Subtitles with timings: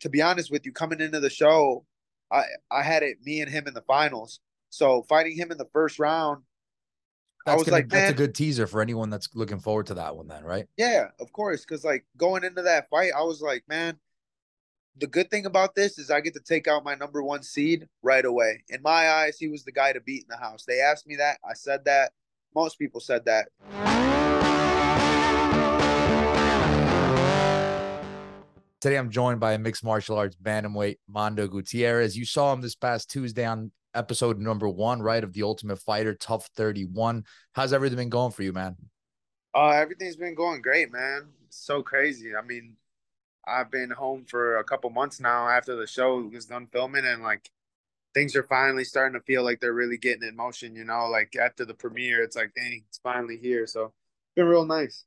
[0.00, 1.84] to be honest with you, coming into the show,
[2.30, 4.40] I I had it me and him in the finals.
[4.70, 6.42] So fighting him in the first round,
[7.46, 9.94] that's I was gonna, like, that's a good teaser for anyone that's looking forward to
[9.94, 10.28] that one.
[10.28, 10.66] Then, right?
[10.76, 11.64] Yeah, of course.
[11.64, 13.98] Because like going into that fight, I was like, man,
[14.98, 17.88] the good thing about this is I get to take out my number one seed
[18.02, 18.64] right away.
[18.68, 20.64] In my eyes, he was the guy to beat in the house.
[20.64, 21.38] They asked me that.
[21.48, 22.12] I said that.
[22.54, 23.48] Most people said that.
[28.80, 32.16] Today I'm joined by a mixed martial arts bantamweight, Mando Gutierrez.
[32.16, 36.14] You saw him this past Tuesday on episode number one, right, of The Ultimate Fighter,
[36.14, 37.24] TUF 31.
[37.54, 38.76] How's everything been going for you, man?
[39.52, 41.26] Uh, everything's been going great, man.
[41.44, 42.36] It's so crazy.
[42.36, 42.76] I mean,
[43.44, 47.20] I've been home for a couple months now after the show was done filming, and
[47.20, 47.50] like
[48.14, 50.76] things are finally starting to feel like they're really getting in motion.
[50.76, 53.66] You know, like after the premiere, it's like, dang, it's finally here.
[53.66, 55.04] So it's been real nice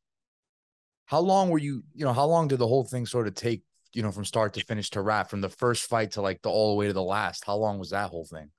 [1.11, 3.63] how long were you you know how long did the whole thing sort of take
[3.93, 6.49] you know from start to finish to wrap from the first fight to like the
[6.49, 7.43] all the way to the last?
[7.43, 8.49] How long was that whole thing?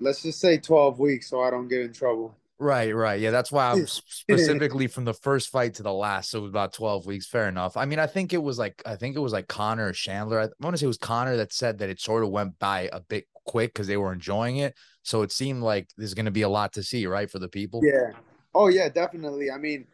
[0.00, 2.34] Let's just say 12 weeks so i don't get in trouble.
[2.58, 3.20] Right right.
[3.20, 6.50] Yeah that's why i'm specifically from the first fight to the last so it was
[6.50, 7.76] about 12 weeks fair enough.
[7.76, 10.40] I mean i think it was like i think it was like Conor or chandler
[10.40, 12.88] i want to say it was Conor that said that it sort of went by
[12.90, 16.30] a bit quick because they were enjoying it so it seemed like there's going to
[16.30, 17.82] be a lot to see right for the people?
[17.84, 18.12] Yeah.
[18.54, 19.50] Oh yeah definitely.
[19.50, 19.86] I mean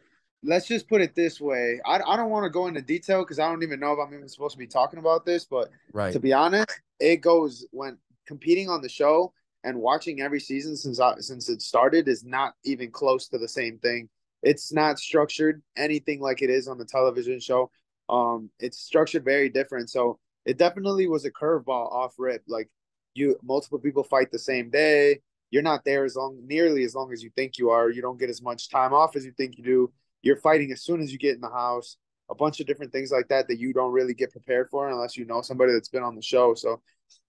[0.43, 1.79] let's just put it this way.
[1.85, 4.13] I, I don't want to go into detail because I don't even know if I'm
[4.13, 5.45] even supposed to be talking about this.
[5.45, 6.13] But right.
[6.13, 9.33] to be honest, it goes when competing on the show
[9.63, 13.47] and watching every season since I, since it started is not even close to the
[13.47, 14.09] same thing.
[14.41, 17.71] It's not structured anything like it is on the television show.
[18.09, 19.89] Um, it's structured very different.
[19.89, 22.43] So it definitely was a curveball off rip.
[22.47, 22.69] Like
[23.13, 25.21] you, multiple people fight the same day.
[25.49, 27.89] You're not there as long, nearly as long as you think you are.
[27.89, 30.81] You don't get as much time off as you think you do you're fighting as
[30.81, 31.97] soon as you get in the house,
[32.29, 35.15] a bunch of different things like that that you don't really get prepared for unless
[35.17, 36.55] you know somebody that's been on the show.
[36.55, 36.81] So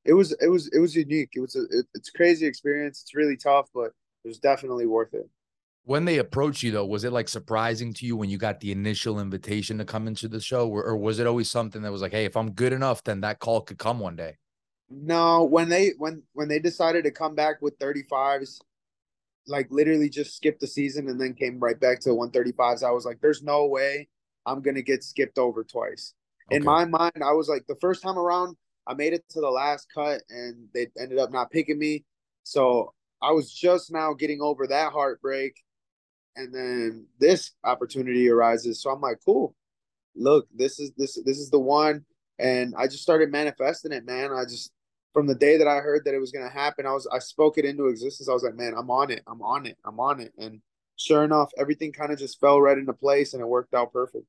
[0.05, 1.31] it was it was it was unique.
[1.35, 3.03] It was a it, it's a crazy experience.
[3.03, 3.93] It's really tough, but
[4.25, 5.29] it was definitely worth it.
[5.87, 8.73] When they approached you though, was it like surprising to you when you got the
[8.73, 12.01] initial invitation to come into the show, or, or was it always something that was
[12.01, 14.39] like, hey, if I'm good enough, then that call could come one day?
[14.89, 18.61] No, when they when when they decided to come back with 35s,
[19.47, 22.83] like literally just skipped the season and then came right back to 135s.
[22.83, 24.09] I was like, there's no way
[24.47, 26.15] I'm gonna get skipped over twice.
[26.49, 26.57] Okay.
[26.57, 28.57] In my mind, I was like, the first time around,
[28.87, 32.05] I made it to the last cut and they ended up not picking me.
[32.43, 35.57] So I was just now getting over that heartbreak.
[36.37, 38.83] And then this opportunity arises.
[38.83, 39.55] So I'm like, cool.
[40.17, 42.05] Look, this is this this is the one.
[42.39, 44.33] And I just started manifesting it, man.
[44.33, 44.73] I just
[45.15, 47.21] from the day that I heard that it was going to happen, I was I
[47.21, 48.29] spoke it into existence.
[48.29, 49.23] I was like, man, I'm on it.
[49.27, 49.79] I'm on it.
[49.87, 50.33] I'm on it.
[50.37, 50.61] And
[50.97, 54.27] sure enough, everything kind of just fell right into place and it worked out perfect.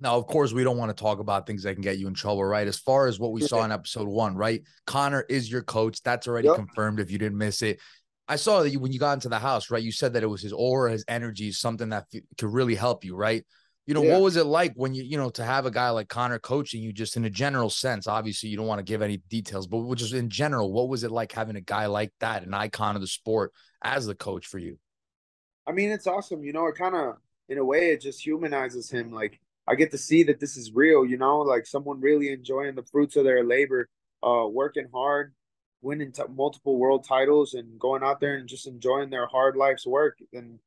[0.00, 2.14] Now, of course, we don't want to talk about things that can get you in
[2.14, 2.66] trouble, right?
[2.66, 4.62] As far as what we saw in episode one, right?
[4.86, 6.02] Connor is your coach.
[6.02, 6.56] That's already yep.
[6.56, 7.80] confirmed if you didn't miss it.
[8.26, 9.82] I saw that you, when you got into the house, right?
[9.82, 13.04] You said that it was his aura, his energy, something that f- could really help
[13.04, 13.44] you, right?
[13.86, 14.12] You know, yeah.
[14.12, 16.82] what was it like when you, you know, to have a guy like Conor coaching
[16.82, 18.06] you just in a general sense?
[18.06, 21.10] Obviously, you don't want to give any details, but just in general, what was it
[21.10, 23.52] like having a guy like that, an icon of the sport,
[23.82, 24.78] as the coach for you?
[25.66, 26.44] I mean, it's awesome.
[26.44, 27.16] You know, it kind of,
[27.48, 29.12] in a way, it just humanizes him.
[29.12, 32.74] Like, I get to see that this is real, you know, like someone really enjoying
[32.74, 33.88] the fruits of their labor,
[34.22, 35.34] uh, working hard,
[35.80, 39.86] winning t- multiple world titles, and going out there and just enjoying their hard life's
[39.86, 40.18] work.
[40.32, 40.58] And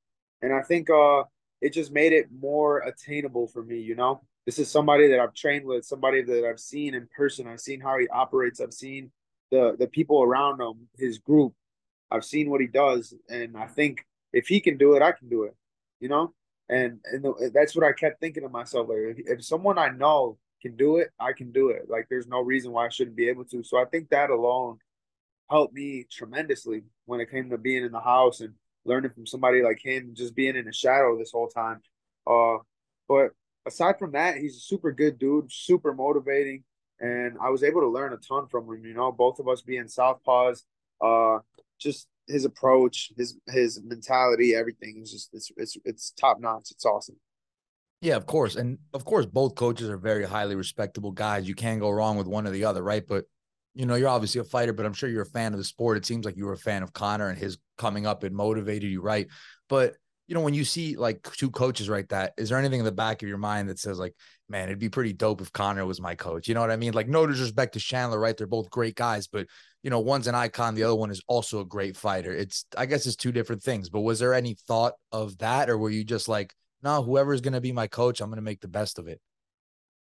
[0.42, 1.24] and I think uh,
[1.64, 4.22] it just made it more attainable for me, you know?
[4.46, 7.48] This is somebody that I've trained with, somebody that I've seen in person.
[7.48, 8.60] I've seen how he operates.
[8.60, 9.12] I've seen
[9.50, 11.54] the the people around him, his group.
[12.12, 15.30] I've seen what he does, and I think if he can do it, I can
[15.30, 15.56] do it.
[16.02, 16.34] You know,
[16.68, 18.90] and and the, that's what I kept thinking to myself.
[18.90, 21.90] Like, if, if someone I know can do it, I can do it.
[21.90, 23.64] Like, there's no reason why I shouldn't be able to.
[23.64, 24.80] So I think that alone
[25.50, 28.54] helped me tremendously when it came to being in the house and
[28.86, 31.82] learning from somebody like him, just being in the shadow this whole time.
[32.28, 32.58] Uh,
[33.08, 33.32] but
[33.66, 36.64] aside from that, he's a super good dude, super motivating,
[37.00, 38.86] and I was able to learn a ton from him.
[38.86, 40.64] You know, both of us being southpaws,
[41.02, 41.40] uh,
[41.80, 46.72] just his approach, his his mentality, everything is just it's it's it's top notch.
[46.72, 47.18] It's awesome.
[48.02, 51.48] Yeah, of course, and of course, both coaches are very highly respectable guys.
[51.48, 53.06] You can't go wrong with one or the other, right?
[53.08, 53.26] But
[53.74, 55.98] you know, you're obviously a fighter, but I'm sure you're a fan of the sport.
[55.98, 58.90] It seems like you were a fan of Conor and his coming up It motivated
[58.90, 59.28] you, right?
[59.70, 59.96] But
[60.28, 62.92] you know, when you see like two coaches right that, is there anything in the
[62.92, 64.16] back of your mind that says like,
[64.48, 66.48] man, it'd be pretty dope if Conor was my coach?
[66.48, 66.94] You know what I mean?
[66.94, 68.36] Like, no disrespect to Chandler, right?
[68.36, 69.48] They're both great guys, but
[69.84, 72.34] you know, one's an icon, the other one is also a great fighter.
[72.34, 73.90] It's I guess it's two different things.
[73.90, 77.62] But was there any thought of that, or were you just like, no, whoever's gonna
[77.62, 79.20] be my coach, I'm gonna make the best of it?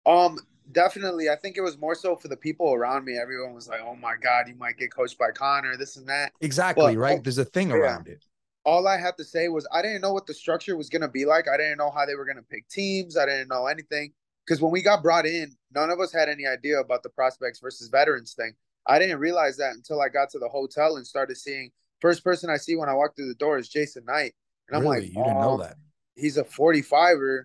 [0.06, 0.38] Um,
[0.72, 1.28] definitely.
[1.28, 3.18] I think it was more so for the people around me.
[3.18, 6.32] Everyone was like, "Oh my god, you might get coached by Conor, this and that."
[6.40, 7.24] Exactly, but, right?
[7.24, 8.24] There's a thing around it.
[8.64, 11.08] All I had to say was I didn't know what the structure was going to
[11.08, 11.48] be like.
[11.48, 13.16] I didn't know how they were going to pick teams.
[13.16, 14.12] I didn't know anything
[14.46, 17.60] because when we got brought in, none of us had any idea about the prospects
[17.60, 18.52] versus veterans thing.
[18.86, 21.70] I didn't realize that until I got to the hotel and started seeing.
[22.00, 24.34] First person I see when I walk through the door is Jason Knight,
[24.68, 25.76] and I'm like, you didn't know that
[26.16, 27.44] he's a 45er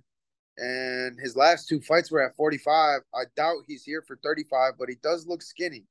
[0.59, 3.01] and his last two fights were at 45.
[3.13, 5.85] I doubt he's here for 35, but he does look skinny.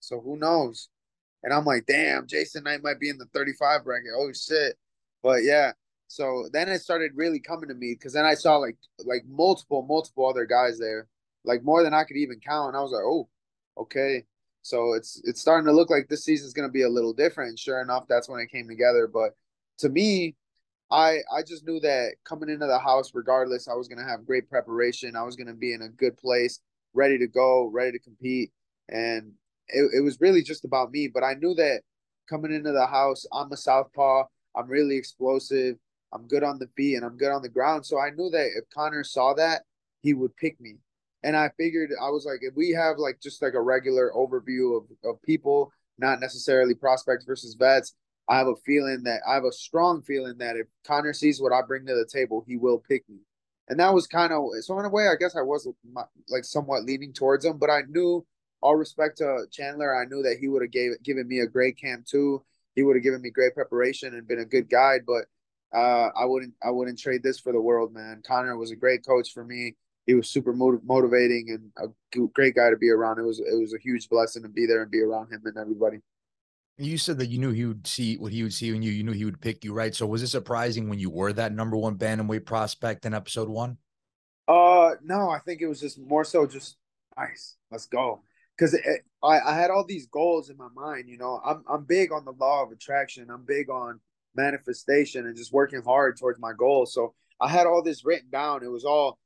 [0.00, 0.88] So who knows?
[1.42, 4.10] And I'm like, damn, Jason Knight might be in the 35 bracket.
[4.16, 4.76] Oh shit.
[5.22, 5.72] But yeah.
[6.08, 9.82] So then it started really coming to me because then I saw like like multiple,
[9.82, 11.06] multiple other guys there,
[11.44, 12.68] like more than I could even count.
[12.68, 13.28] And I was like, oh,
[13.76, 14.24] okay.
[14.62, 17.50] So it's it's starting to look like this season's gonna be a little different.
[17.50, 19.06] And sure enough, that's when it came together.
[19.06, 19.36] But
[19.78, 20.34] to me,
[20.90, 24.48] I I just knew that coming into the house, regardless, I was gonna have great
[24.48, 25.16] preparation.
[25.16, 26.60] I was gonna be in a good place,
[26.94, 28.52] ready to go, ready to compete,
[28.88, 29.32] and
[29.68, 31.08] it, it was really just about me.
[31.12, 31.82] But I knew that
[32.28, 34.24] coming into the house, I'm a southpaw.
[34.56, 35.76] I'm really explosive.
[36.12, 37.84] I'm good on the feet and I'm good on the ground.
[37.84, 39.62] So I knew that if Conor saw that,
[40.02, 40.76] he would pick me.
[41.22, 44.76] And I figured I was like, if we have like just like a regular overview
[44.76, 47.94] of, of people, not necessarily prospects versus vets,
[48.28, 51.52] I have a feeling that I have a strong feeling that if Conor sees what
[51.52, 53.20] I bring to the table, he will pick me.
[53.68, 55.68] And that was kind of so in a way, I guess I was
[56.28, 58.26] like somewhat leaning towards him, but I knew
[58.60, 61.78] all respect to Chandler, I knew that he would have gave given me a great
[61.78, 62.42] camp too.
[62.74, 65.24] He would have given me great preparation and been a good guide, but
[65.76, 68.22] uh, I wouldn't I wouldn't trade this for the world, man.
[68.26, 69.76] Conor was a great coach for me.
[70.06, 73.18] He was super motiv- motivating and a great guy to be around.
[73.18, 75.56] It was it was a huge blessing to be there and be around him and
[75.58, 75.98] everybody.
[76.78, 78.92] You said that you knew he would see what he would see in you.
[78.92, 79.94] You knew he would pick you, right?
[79.94, 83.78] So was it surprising when you were that number one bantamweight prospect in episode one?
[84.46, 86.76] Uh, no, I think it was just more so just
[87.16, 87.56] nice.
[87.70, 88.22] Let's go.
[88.56, 88.78] Because
[89.22, 91.08] I, I had all these goals in my mind.
[91.08, 93.28] You know, I'm I'm big on the law of attraction.
[93.30, 94.00] I'm big on
[94.34, 96.94] manifestation and just working hard towards my goals.
[96.94, 98.62] So I had all this written down.
[98.62, 99.18] It was all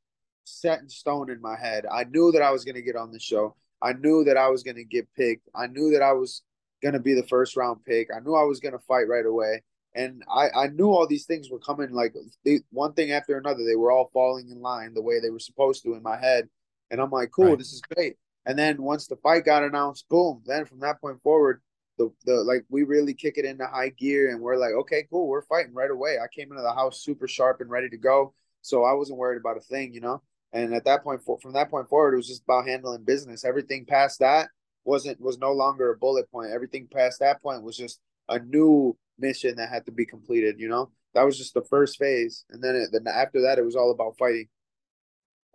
[0.45, 1.87] set in stone in my head.
[1.91, 3.57] I knew that I was going to get on the show.
[3.81, 5.49] I knew that I was going to get picked.
[5.55, 6.43] I knew that I was
[6.83, 8.09] going to be the first round pick.
[8.15, 9.63] I knew I was going to fight right away.
[9.95, 12.15] And I, I knew all these things were coming like
[12.45, 13.65] they, one thing after another.
[13.65, 16.49] They were all falling in line the way they were supposed to in my head.
[16.91, 17.59] And I'm like, cool, right.
[17.59, 18.17] this is great.
[18.47, 21.63] And then once the fight got announced, boom, then from that point forward,
[21.99, 25.29] the, the like we really kick it into high gear and we're like, okay, cool,
[25.29, 26.17] we're fighting right away.
[26.19, 28.35] I came into the house super sharp and ready to go.
[28.63, 30.23] So I wasn't worried about a thing, you know?
[30.53, 33.45] And at that point, from that point forward, it was just about handling business.
[33.45, 34.49] Everything past that
[34.85, 36.51] wasn't was no longer a bullet point.
[36.53, 40.57] Everything past that point was just a new mission that had to be completed.
[40.59, 43.65] You know, that was just the first phase, and then it, then after that, it
[43.65, 44.49] was all about fighting.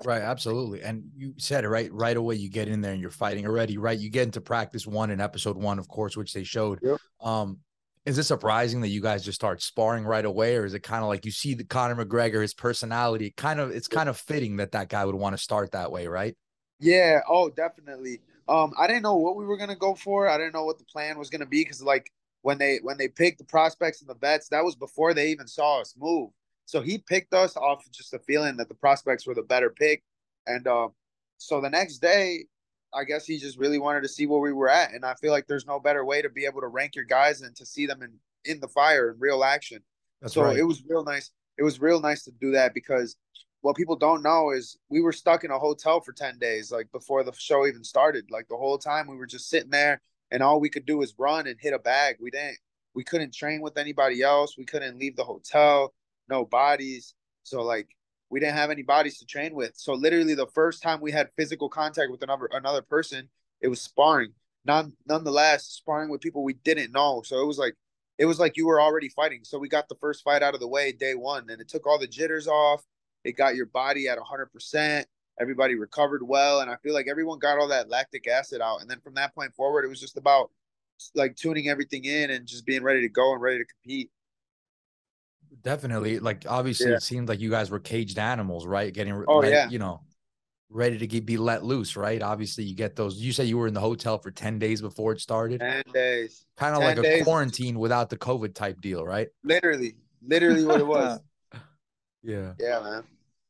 [0.05, 0.83] Right, absolutely.
[0.83, 2.35] And you said it right right away.
[2.35, 3.97] You get in there and you're fighting already, right?
[3.97, 6.79] You get into practice one in episode one, of course, which they showed.
[6.83, 6.97] Yep.
[7.19, 7.59] Um,
[8.05, 11.03] is it surprising that you guys just start sparring right away, or is it kind
[11.03, 13.33] of like you see the Conor McGregor, his personality?
[13.35, 16.07] Kind of, it's kind of fitting that that guy would want to start that way,
[16.07, 16.37] right?
[16.79, 17.19] Yeah.
[17.27, 18.21] Oh, definitely.
[18.49, 20.29] Um, I didn't know what we were gonna go for.
[20.29, 22.11] I didn't know what the plan was gonna be because like
[22.41, 25.47] when they when they picked the prospects and the vets, that was before they even
[25.47, 26.29] saw us move.
[26.65, 29.69] So he picked us off of just a feeling that the prospects were the better
[29.69, 30.03] pick,
[30.45, 30.89] and uh,
[31.37, 32.45] so the next day,
[32.93, 35.31] I guess he just really wanted to see where we were at, and I feel
[35.31, 37.85] like there's no better way to be able to rank your guys and to see
[37.85, 38.13] them in
[38.45, 39.81] in the fire in real action.
[40.21, 40.57] That's so right.
[40.57, 41.31] it was real nice.
[41.57, 43.15] It was real nice to do that because
[43.67, 46.89] what people don't know is we were stuck in a hotel for 10 days like
[46.93, 48.31] before the show even started.
[48.31, 49.99] Like the whole time we were just sitting there
[50.31, 52.15] and all we could do was run and hit a bag.
[52.21, 52.59] We didn't
[52.93, 54.57] we couldn't train with anybody else.
[54.57, 55.93] We couldn't leave the hotel
[56.29, 57.13] no bodies.
[57.43, 57.89] So like
[58.29, 59.73] we didn't have any bodies to train with.
[59.75, 63.27] So literally the first time we had physical contact with another another person
[63.59, 64.31] it was sparring.
[64.63, 67.21] None, nonetheless sparring with people we didn't know.
[67.25, 67.75] So it was like
[68.17, 69.41] it was like you were already fighting.
[69.43, 71.85] So we got the first fight out of the way day one and it took
[71.85, 72.85] all the jitters off
[73.27, 75.03] it got your body at 100%.
[75.39, 76.61] Everybody recovered well.
[76.61, 78.81] And I feel like everyone got all that lactic acid out.
[78.81, 80.49] And then from that point forward, it was just about
[81.13, 84.09] like tuning everything in and just being ready to go and ready to compete.
[85.61, 86.19] Definitely.
[86.19, 86.95] Like, obviously, yeah.
[86.95, 88.93] it seemed like you guys were caged animals, right?
[88.93, 89.69] Getting, oh, ready, yeah.
[89.69, 90.01] you know,
[90.69, 92.21] ready to get, be let loose, right?
[92.21, 93.17] Obviously, you get those.
[93.17, 95.59] You said you were in the hotel for 10 days before it started.
[95.59, 96.45] 10 days.
[96.55, 97.21] Kind of like days.
[97.21, 99.27] a quarantine without the COVID type deal, right?
[99.43, 101.19] Literally, literally what it was.
[102.23, 102.53] yeah.
[102.57, 103.03] Yeah, man.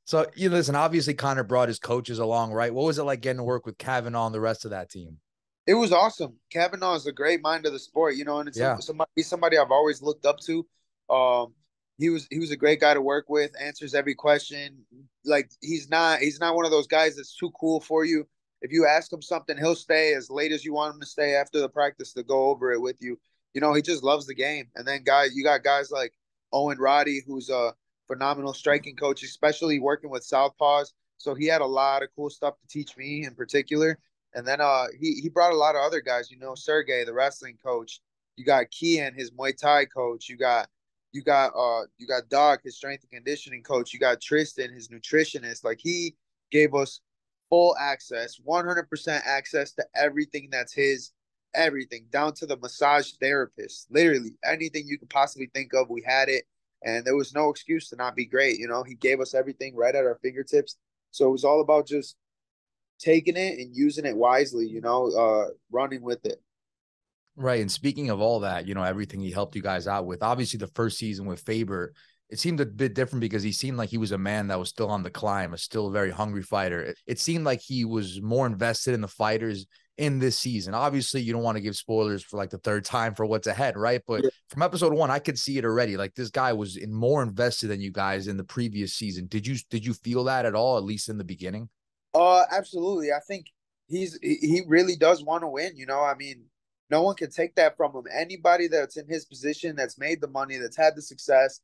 [0.07, 2.73] So you listen, obviously Conor brought his coaches along, right?
[2.73, 5.17] What was it like getting to work with Kavanagh and the rest of that team?
[5.67, 6.37] It was awesome.
[6.49, 8.77] Kavanagh is a great mind of the sport, you know, and it's yeah.
[8.77, 10.65] somebody somebody I've always looked up to.
[11.09, 11.53] Um,
[11.97, 14.77] he was he was a great guy to work with, answers every question.
[15.25, 18.25] Like he's not he's not one of those guys that's too cool for you.
[18.61, 21.35] if you ask him something, he'll stay as late as you want him to stay
[21.35, 23.19] after the practice to go over it with you.
[23.53, 24.69] You know, he just loves the game.
[24.77, 26.13] And then guys, you got guys like
[26.53, 27.73] Owen Roddy, who's a
[28.07, 30.93] phenomenal striking coach, especially working with southpaws.
[31.17, 33.97] So he had a lot of cool stuff to teach me in particular.
[34.33, 37.13] And then uh he he brought a lot of other guys, you know, Sergey, the
[37.13, 38.01] wrestling coach.
[38.35, 40.29] You got Kian, his Muay Thai coach.
[40.29, 40.69] You got
[41.11, 43.93] you got uh you got Doc, his strength and conditioning coach.
[43.93, 45.63] You got Tristan, his nutritionist.
[45.63, 46.15] Like he
[46.51, 47.01] gave us
[47.49, 51.11] full access, 100% access to everything that's his,
[51.55, 53.87] everything down to the massage therapist.
[53.89, 56.43] Literally anything you could possibly think of, we had it.
[56.83, 58.59] And there was no excuse to not be great.
[58.59, 60.77] You know, he gave us everything right at our fingertips.
[61.11, 62.15] So it was all about just
[62.99, 66.41] taking it and using it wisely, you know, uh, running with it.
[67.35, 67.61] Right.
[67.61, 70.57] And speaking of all that, you know, everything he helped you guys out with, obviously
[70.57, 71.93] the first season with Faber,
[72.29, 74.69] it seemed a bit different because he seemed like he was a man that was
[74.69, 76.81] still on the climb, a still very hungry fighter.
[76.81, 79.65] It, it seemed like he was more invested in the fighters
[79.97, 80.73] in this season.
[80.73, 83.77] Obviously, you don't want to give spoilers for like the third time for what's ahead,
[83.77, 84.01] right?
[84.07, 84.29] But yeah.
[84.49, 85.97] from episode one, I could see it already.
[85.97, 89.27] Like this guy was in more invested than you guys in the previous season.
[89.27, 91.69] Did you did you feel that at all, at least in the beginning?
[92.13, 93.11] Uh absolutely.
[93.11, 93.47] I think
[93.87, 95.75] he's he really does want to win.
[95.75, 96.45] You know, I mean,
[96.89, 98.03] no one can take that from him.
[98.13, 101.59] Anybody that's in his position, that's made the money, that's had the success,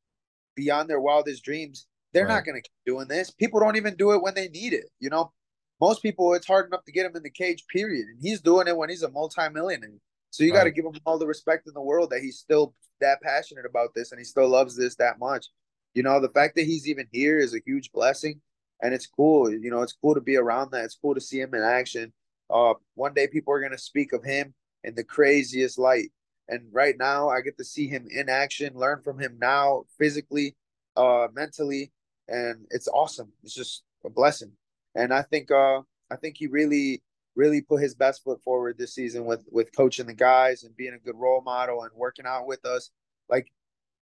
[0.56, 2.34] beyond their wildest dreams, they're right.
[2.34, 3.32] not going to keep doing this.
[3.32, 4.90] People don't even do it when they need it.
[5.00, 5.32] You know,
[5.80, 8.06] most people, it's hard enough to get him in the cage, period.
[8.08, 10.00] And he's doing it when he's a multimillionaire.
[10.30, 10.60] So you right.
[10.60, 13.66] got to give him all the respect in the world that he's still that passionate
[13.66, 15.48] about this and he still loves this that much.
[15.94, 18.42] You know, the fact that he's even here is a huge blessing.
[18.82, 19.50] And it's cool.
[19.52, 20.84] You know, it's cool to be around that.
[20.84, 22.12] It's cool to see him in action.
[22.50, 24.54] Uh, one day people are going to speak of him
[24.84, 26.12] in the craziest light.
[26.50, 30.56] And right now, I get to see him in action, learn from him now, physically,
[30.98, 31.92] uh, mentally,
[32.28, 33.32] and it's awesome.
[33.44, 34.52] It's just a blessing.
[34.96, 35.82] And I think, uh,
[36.12, 37.02] I think he really,
[37.36, 40.94] really put his best foot forward this season with with coaching the guys and being
[40.94, 42.92] a good role model and working out with us.
[43.30, 43.48] Like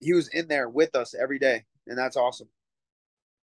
[0.01, 2.49] he was in there with us every day, and that's awesome.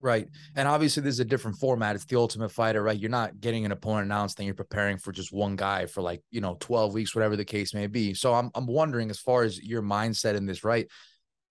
[0.01, 0.29] Right.
[0.55, 1.97] And obviously this is a different format.
[1.97, 2.99] It's the ultimate fighter, right?
[2.99, 6.23] You're not getting an opponent announced and you're preparing for just one guy for like,
[6.31, 8.15] you know, 12 weeks, whatever the case may be.
[8.15, 10.87] So I'm I'm wondering as far as your mindset in this, right?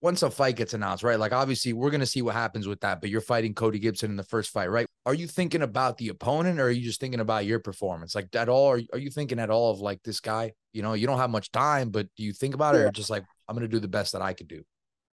[0.01, 1.19] Once a fight gets announced, right?
[1.19, 4.17] Like obviously we're gonna see what happens with that, but you're fighting Cody Gibson in
[4.17, 4.85] the first fight, right?
[5.05, 8.13] Are you thinking about the opponent or are you just thinking about your performance?
[8.13, 10.53] Like at all, are, are you thinking at all of like this guy?
[10.73, 13.09] You know, you don't have much time, but do you think about it or just
[13.09, 14.63] like I'm gonna do the best that I could do?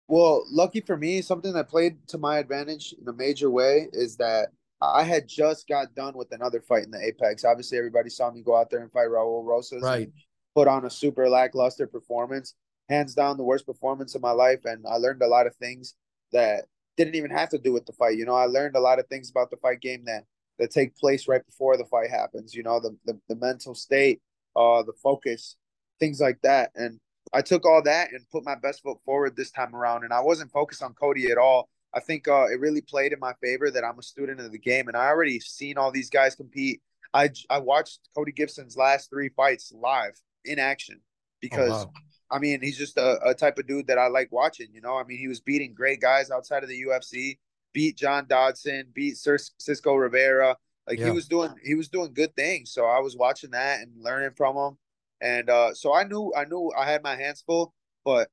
[0.09, 4.17] Well, lucky for me, something that played to my advantage in a major way is
[4.17, 4.49] that
[4.83, 7.45] I had just got done with another fight in the Apex.
[7.45, 9.83] Obviously, everybody saw me go out there and fight Raul Rosas.
[9.83, 10.11] Right.
[10.55, 12.55] Put on a super lackluster performance,
[12.93, 15.95] hands down the worst performance of my life, and I learned a lot of things
[16.33, 16.65] that
[16.97, 18.17] didn't even have to do with the fight.
[18.17, 20.25] You know, I learned a lot of things about the fight game that
[20.59, 22.55] that take place right before the fight happens.
[22.55, 24.21] You know, the the, the mental state,
[24.55, 25.57] uh, the focus,
[25.99, 27.01] things like that, and
[27.33, 30.21] I took all that and put my best foot forward this time around, and I
[30.21, 31.69] wasn't focused on Cody at all.
[31.95, 34.59] I think uh, it really played in my favor that I'm a student of the
[34.59, 36.81] game, and I already seen all these guys compete.
[37.15, 41.01] I I watched Cody Gibson's last three fights live in action
[41.41, 41.93] because oh, wow.
[42.33, 44.69] I mean he's just a, a type of dude that I like watching.
[44.73, 47.39] You know, I mean he was beating great guys outside of the UFC,
[47.73, 50.57] beat John Dodson, beat Sir Cisco Rivera.
[50.89, 51.07] Like yeah.
[51.07, 52.73] he was doing he was doing good things.
[52.73, 54.79] So I was watching that and learning from him.
[55.21, 57.75] And uh, so I knew I knew I had my hands full,
[58.05, 58.29] but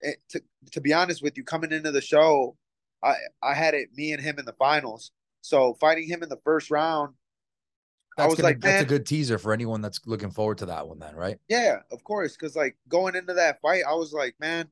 [0.00, 2.56] it, to to be honest with you, coming into the show,
[3.02, 5.10] I I had it me and him in the finals.
[5.40, 7.14] So fighting him in the first round,
[8.18, 10.66] that's I was gonna, like, that's a good teaser for anyone that's looking forward to
[10.66, 11.38] that one, then, right?
[11.48, 12.36] Yeah, of course.
[12.36, 14.68] Because like going into that fight, I was like, man,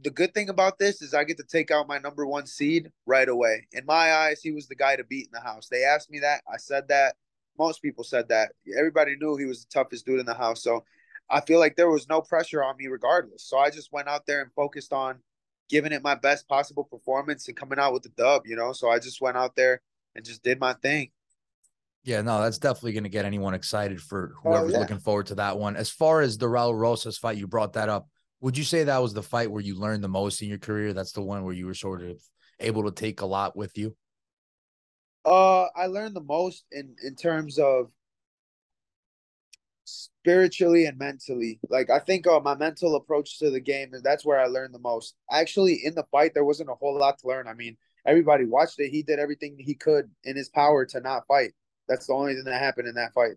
[0.00, 2.90] the good thing about this is I get to take out my number one seed
[3.06, 3.68] right away.
[3.72, 5.68] In my eyes, he was the guy to beat in the house.
[5.68, 6.42] They asked me that.
[6.52, 7.14] I said that
[7.56, 8.52] most people said that.
[8.76, 10.62] Everybody knew he was the toughest dude in the house.
[10.62, 10.84] So
[11.28, 13.44] I feel like there was no pressure on me regardless.
[13.44, 15.20] So I just went out there and focused on
[15.68, 18.72] giving it my best possible performance and coming out with the dub, you know?
[18.72, 19.82] So I just went out there
[20.16, 21.12] and just did my thing.
[22.02, 24.80] Yeah, no, that's definitely going to get anyone excited for oh, whoever's oh, yeah.
[24.80, 25.76] looking forward to that one.
[25.76, 28.08] As far as the Raul Rosas fight, you brought that up.
[28.40, 30.94] Would you say that was the fight where you learned the most in your career?
[30.94, 32.18] That's the one where you were sort of
[32.60, 33.96] able to take a lot with you?
[35.24, 37.90] Uh, I learned the most in in terms of
[39.84, 41.60] spiritually and mentally.
[41.68, 44.78] Like I think uh, my mental approach to the game that's where I learned the
[44.78, 45.14] most.
[45.30, 47.48] Actually, in the fight, there wasn't a whole lot to learn.
[47.48, 47.76] I mean,
[48.06, 48.90] everybody watched it.
[48.90, 51.52] He did everything he could in his power to not fight.
[51.90, 53.32] That's the only thing that happened in that fight.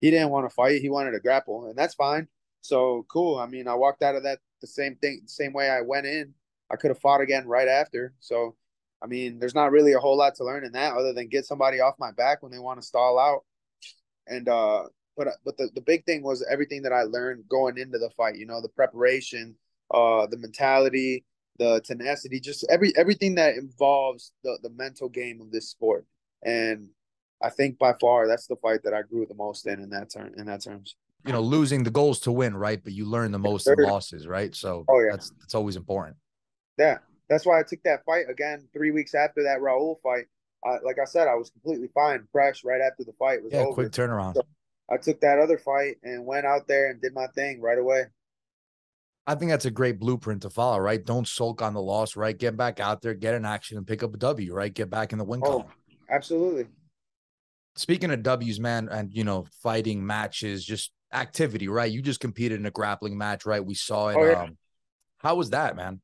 [0.00, 0.80] He didn't want to fight.
[0.82, 2.26] He wanted to grapple, and that's fine.
[2.62, 3.38] So cool.
[3.38, 6.34] I mean, I walked out of that the same thing, same way I went in.
[6.72, 8.14] I could have fought again right after.
[8.20, 8.56] So
[9.02, 11.44] I mean, there's not really a whole lot to learn in that other than get
[11.44, 13.44] somebody off my back when they want to stall out.
[14.26, 14.84] and uh,
[15.16, 18.36] but but the the big thing was everything that I learned going into the fight.
[18.36, 19.56] You know, the preparation,
[19.92, 21.24] uh, the mentality,
[21.58, 26.06] the tenacity, just every everything that involves the the mental game of this sport.
[26.42, 26.88] And
[27.44, 30.10] I think by far that's the fight that I grew the most in in that
[30.10, 30.96] term in that terms.
[31.26, 32.82] You know, losing the goals to win, right?
[32.82, 34.54] But you learn the most in losses, right?
[34.54, 35.12] So oh, yeah.
[35.12, 36.16] that's that's always important.
[36.78, 36.98] Yeah.
[37.28, 40.26] That's why I took that fight again three weeks after that Raul fight.
[40.64, 43.60] I, like I said, I was completely fine, fresh right after the fight was yeah,
[43.60, 43.74] over.
[43.74, 44.34] quick turnaround.
[44.34, 44.42] So
[44.90, 48.04] I took that other fight and went out there and did my thing right away.
[49.26, 51.02] I think that's a great blueprint to follow, right?
[51.02, 52.36] Don't sulk on the loss, right?
[52.36, 54.72] Get back out there, get an action, and pick up a W, right?
[54.72, 55.66] Get back in the win oh, column.
[56.10, 56.66] Absolutely.
[57.76, 61.90] Speaking of W's, man, and you know, fighting matches, just activity, right?
[61.90, 63.64] You just competed in a grappling match, right?
[63.64, 64.16] We saw it.
[64.16, 64.42] Oh, yeah.
[64.42, 64.58] um,
[65.18, 66.00] how was that, man?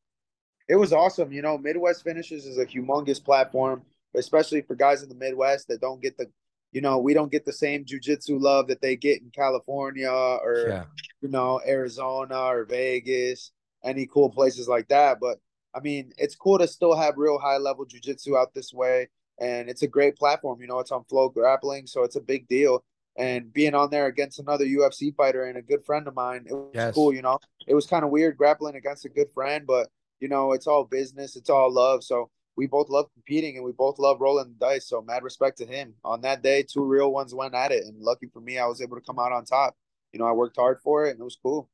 [0.68, 1.32] It was awesome.
[1.32, 3.82] You know, Midwest Finishes is a humongous platform,
[4.14, 6.26] especially for guys in the Midwest that don't get the,
[6.72, 10.66] you know, we don't get the same jujitsu love that they get in California or,
[10.68, 10.84] yeah.
[11.20, 13.50] you know, Arizona or Vegas,
[13.84, 15.18] any cool places like that.
[15.20, 15.38] But
[15.74, 19.08] I mean, it's cool to still have real high level jujitsu out this way
[19.40, 20.60] and it's a great platform.
[20.60, 22.84] You know, it's on FloGrappling, so it's a big deal.
[23.16, 26.54] And being on there against another UFC fighter and a good friend of mine, it
[26.54, 26.94] was yes.
[26.94, 27.12] cool.
[27.12, 29.88] You know, it was kind of weird grappling against a good friend, but
[30.20, 32.04] you know, it's all business, it's all love.
[32.04, 34.86] So we both love competing and we both love rolling the dice.
[34.88, 35.94] So mad respect to him.
[36.04, 38.80] On that day, two real ones went at it, and lucky for me, I was
[38.80, 39.74] able to come out on top.
[40.12, 41.68] You know, I worked hard for it, and it was cool.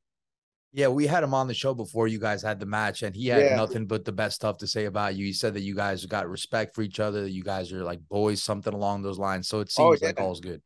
[0.77, 3.29] Yeah, we had him on the show before you guys had the match, and he
[3.29, 3.57] had yeah.
[3.57, 5.25] nothing but the best stuff to say about you.
[5.25, 8.07] He said that you guys got respect for each other, that you guys are like
[8.11, 9.49] boys, something along those lines.
[9.49, 10.09] So it oh, seems oh, yeah.
[10.09, 10.61] like all's good.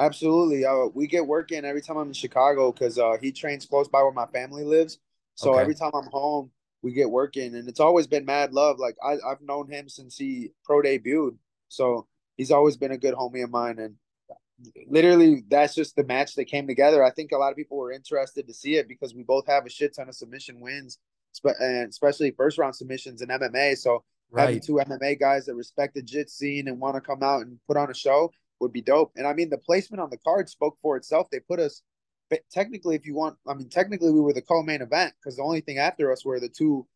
[0.00, 0.64] Absolutely.
[0.64, 3.86] Uh, we get work in every time I'm in Chicago because uh, he trains close
[3.86, 4.98] by where my family lives.
[5.36, 5.60] So okay.
[5.60, 6.50] every time I'm home,
[6.82, 8.80] we get working, and it's always been mad love.
[8.80, 11.36] Like I, I've known him since he pro debuted,
[11.68, 13.94] so he's always been a good homie of mine, and
[14.88, 17.04] literally that's just the match that came together.
[17.04, 19.66] I think a lot of people were interested to see it because we both have
[19.66, 20.98] a shit ton of submission wins,
[21.44, 23.76] and especially first round submissions in MMA.
[23.76, 24.42] So right.
[24.42, 27.58] having two MMA guys that respect the jit scene and want to come out and
[27.66, 29.12] put on a show would be dope.
[29.16, 31.28] And I mean, the placement on the card spoke for itself.
[31.30, 31.82] They put us
[32.28, 35.42] but technically, if you want, I mean, technically we were the co-main event because the
[35.42, 36.86] only thing after us were the two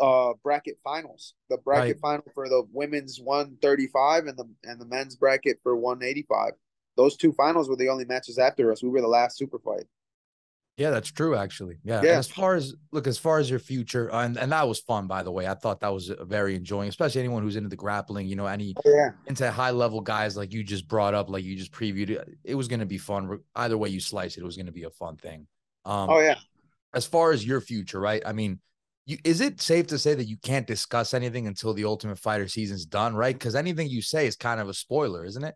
[0.00, 2.18] uh bracket finals the bracket right.
[2.18, 6.50] final for the women's 135 and the and the men's bracket for 185
[6.96, 8.82] those two finals were the only matches after us.
[8.82, 9.86] We were the last super fight.
[10.76, 11.36] Yeah, that's true.
[11.36, 12.02] Actually, yeah.
[12.02, 12.18] yeah.
[12.18, 15.06] as far as look, as far as your future, uh, and and that was fun,
[15.06, 15.46] by the way.
[15.46, 18.26] I thought that was very enjoying, especially anyone who's into the grappling.
[18.26, 19.10] You know, any oh, yeah.
[19.26, 22.10] into high level guys like you just brought up, like you just previewed.
[22.10, 23.38] It, it was going to be fun.
[23.54, 25.46] Either way you slice it, it was going to be a fun thing.
[25.84, 26.38] Um, oh yeah.
[26.92, 28.22] As far as your future, right?
[28.26, 28.58] I mean,
[29.06, 32.48] you, is it safe to say that you can't discuss anything until the Ultimate Fighter
[32.48, 33.34] season's done, right?
[33.34, 35.54] Because anything you say is kind of a spoiler, isn't it?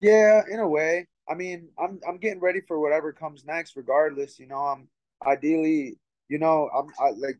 [0.00, 1.06] Yeah, in a way.
[1.28, 4.38] I mean, I'm I'm getting ready for whatever comes next, regardless.
[4.38, 4.88] You know, I'm
[5.26, 7.38] ideally, you know, I'm I, like,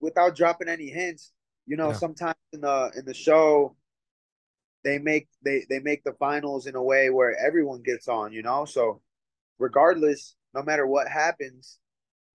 [0.00, 1.32] without dropping any hints.
[1.66, 1.96] You know, yeah.
[1.96, 3.76] sometimes in the in the show,
[4.84, 8.32] they make they they make the finals in a way where everyone gets on.
[8.32, 9.00] You know, so
[9.58, 11.78] regardless, no matter what happens,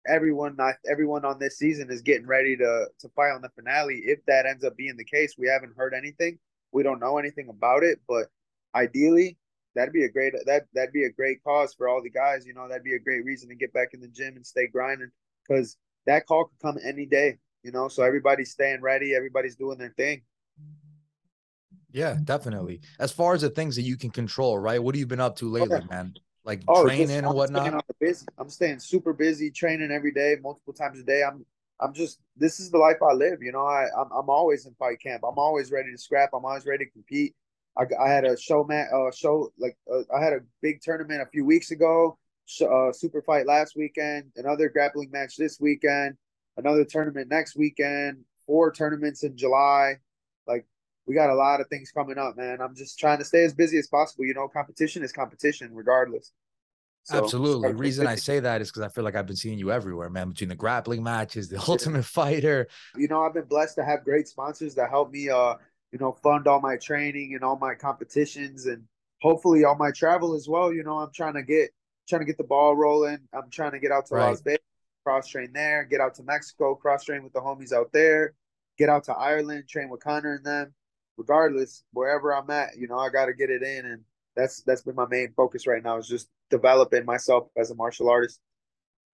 [0.06, 4.02] everyone not everyone on this season is getting ready to to fight on the finale.
[4.04, 6.38] If that ends up being the case, we haven't heard anything.
[6.72, 8.26] We don't know anything about it, but
[8.74, 9.38] ideally
[9.74, 12.46] that'd be a great that that'd be a great cause for all the guys.
[12.46, 14.66] You know, that'd be a great reason to get back in the gym and stay
[14.66, 15.10] grinding
[15.46, 17.38] because that call could come any day.
[17.62, 19.14] You know, so everybody's staying ready.
[19.14, 20.22] Everybody's doing their thing.
[21.92, 22.80] Yeah, definitely.
[22.98, 24.82] As far as the things that you can control, right?
[24.82, 25.86] What have you been up to lately, okay.
[25.88, 26.14] man?
[26.44, 27.84] Like oh, training just, and whatnot.
[28.00, 28.26] busy.
[28.36, 31.22] I'm staying super busy, training every day, multiple times a day.
[31.22, 31.46] I'm
[31.80, 33.42] I'm just this is the life I live.
[33.42, 35.22] You know, I I'm, I'm always in fight camp.
[35.26, 36.30] I'm always ready to scrap.
[36.34, 37.34] I'm always ready to compete.
[37.76, 41.22] I, I had a show man uh show like uh, I had a big tournament
[41.22, 42.18] a few weeks ago,
[42.62, 46.16] uh, super fight last weekend, another grappling match this weekend,
[46.56, 49.94] another tournament next weekend, four tournaments in July.
[50.46, 50.66] Like
[51.06, 52.60] we got a lot of things coming up, man.
[52.60, 54.24] I'm just trying to stay as busy as possible.
[54.24, 56.32] You know, competition is competition regardless.
[57.04, 57.68] So, Absolutely.
[57.68, 60.08] The reason I say that is because I feel like I've been seeing you everywhere,
[60.08, 60.30] man.
[60.30, 62.66] Between the grappling matches, the Ultimate Fighter.
[62.96, 65.56] You know, I've been blessed to have great sponsors that help me uh
[65.94, 68.82] you know, fund all my training and all my competitions and
[69.22, 70.72] hopefully all my travel as well.
[70.72, 71.70] You know, I'm trying to get
[72.08, 73.20] trying to get the ball rolling.
[73.32, 74.30] I'm trying to get out to right.
[74.30, 74.58] Las Vegas,
[75.04, 78.34] cross train there, get out to Mexico, cross train with the homies out there,
[78.76, 80.74] get out to Ireland, train with Conor and them.
[81.16, 84.02] Regardless, wherever I'm at, you know, I got to get it in, and
[84.34, 88.10] that's that's been my main focus right now is just developing myself as a martial
[88.10, 88.40] artist.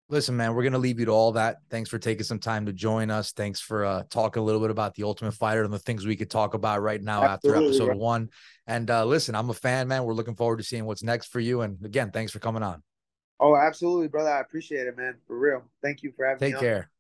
[0.08, 1.58] Listen, man, we're gonna leave you to all that.
[1.70, 3.32] Thanks for taking some time to join us.
[3.32, 6.16] Thanks for uh, talking a little bit about the Ultimate Fighter and the things we
[6.16, 8.30] could talk about right now Absolutely, after episode one.
[8.68, 10.04] And uh, listen, I'm a fan, man.
[10.04, 11.62] We're looking forward to seeing what's next for you.
[11.62, 12.84] And again, thanks for coming on.
[13.40, 14.30] Oh, absolutely, brother.
[14.30, 15.16] I appreciate it, man.
[15.28, 15.64] For real.
[15.82, 16.60] Thank you for having Take me.
[16.60, 16.92] Take care.